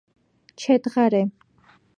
ჩე 0.59 0.75
დღა 0.83 1.05
რე 1.11 1.21